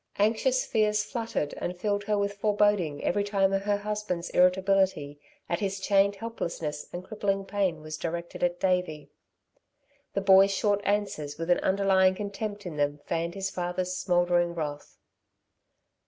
Anxious 0.17 0.65
fears 0.65 1.03
fluttered 1.03 1.53
and 1.59 1.77
filled 1.77 2.05
her 2.05 2.17
with 2.17 2.33
foreboding 2.33 3.03
every 3.03 3.23
time 3.23 3.51
her 3.51 3.77
husband's 3.77 4.31
irritability 4.31 5.19
at 5.47 5.59
his 5.59 5.79
chained 5.79 6.15
helplessness 6.15 6.87
and 6.91 7.03
crippling 7.05 7.45
pain 7.45 7.81
was 7.83 7.97
directed 7.99 8.41
at 8.43 8.59
Davey. 8.59 9.11
The 10.15 10.21
boy's 10.21 10.49
short 10.49 10.81
answers 10.85 11.37
with 11.37 11.51
an 11.51 11.59
underlying 11.59 12.15
contempt 12.15 12.65
in 12.65 12.77
them 12.77 12.99
fanned 13.05 13.35
his 13.35 13.51
father's 13.51 13.95
smouldering 13.95 14.55
wrath. 14.55 14.97